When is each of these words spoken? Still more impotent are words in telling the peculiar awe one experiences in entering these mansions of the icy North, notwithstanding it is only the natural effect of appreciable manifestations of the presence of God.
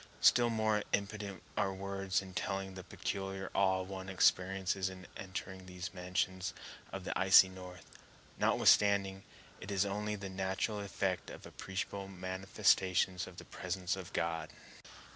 Still 0.21 0.49
more 0.49 0.81
impotent 0.93 1.43
are 1.55 1.71
words 1.71 2.23
in 2.23 2.33
telling 2.33 2.73
the 2.73 2.83
peculiar 2.83 3.51
awe 3.53 3.83
one 3.83 4.09
experiences 4.09 4.89
in 4.89 5.05
entering 5.15 5.67
these 5.67 5.93
mansions 5.93 6.55
of 6.91 7.03
the 7.03 7.15
icy 7.15 7.49
North, 7.49 7.85
notwithstanding 8.39 9.21
it 9.59 9.69
is 9.69 9.85
only 9.85 10.15
the 10.15 10.27
natural 10.27 10.79
effect 10.79 11.29
of 11.29 11.45
appreciable 11.45 12.07
manifestations 12.07 13.27
of 13.27 13.37
the 13.37 13.45
presence 13.45 13.95
of 13.95 14.11
God. 14.11 14.49